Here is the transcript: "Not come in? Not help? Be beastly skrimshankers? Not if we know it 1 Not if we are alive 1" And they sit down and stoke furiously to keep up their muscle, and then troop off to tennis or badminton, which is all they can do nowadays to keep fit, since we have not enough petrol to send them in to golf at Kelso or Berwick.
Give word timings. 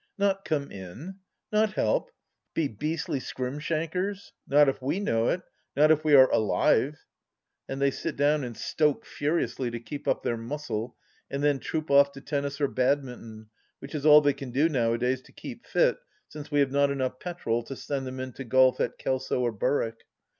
"Not 0.17 0.45
come 0.45 0.71
in? 0.71 1.19
Not 1.51 1.73
help? 1.73 2.09
Be 2.55 2.67
beastly 2.67 3.19
skrimshankers? 3.19 4.31
Not 4.47 4.67
if 4.67 4.81
we 4.81 4.99
know 4.99 5.27
it 5.27 5.41
1 5.75 5.75
Not 5.77 5.91
if 5.91 6.03
we 6.03 6.15
are 6.15 6.27
alive 6.31 6.93
1" 6.97 6.97
And 7.69 7.79
they 7.81 7.91
sit 7.91 8.15
down 8.15 8.43
and 8.43 8.57
stoke 8.57 9.05
furiously 9.05 9.69
to 9.69 9.79
keep 9.79 10.07
up 10.07 10.23
their 10.23 10.37
muscle, 10.37 10.95
and 11.29 11.43
then 11.43 11.59
troop 11.59 11.91
off 11.91 12.13
to 12.13 12.21
tennis 12.21 12.59
or 12.59 12.67
badminton, 12.67 13.51
which 13.77 13.93
is 13.93 14.03
all 14.03 14.21
they 14.21 14.33
can 14.33 14.49
do 14.49 14.69
nowadays 14.69 15.21
to 15.21 15.31
keep 15.31 15.67
fit, 15.67 15.97
since 16.27 16.49
we 16.49 16.61
have 16.61 16.71
not 16.71 16.89
enough 16.89 17.19
petrol 17.19 17.61
to 17.65 17.75
send 17.75 18.07
them 18.07 18.19
in 18.19 18.33
to 18.33 18.43
golf 18.43 18.79
at 18.79 18.97
Kelso 18.97 19.41
or 19.41 19.51
Berwick. 19.51 20.01